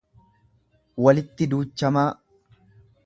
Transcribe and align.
walitti 1.05 1.49
duuchamaa. 1.51 2.09